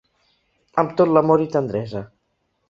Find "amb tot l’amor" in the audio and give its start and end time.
0.83-1.45